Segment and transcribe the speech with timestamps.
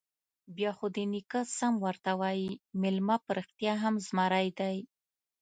[0.55, 2.49] _بيا خو دې نيکه سم ورته وايي،
[2.81, 4.77] مېلمه په رښتيا هم زمری دی.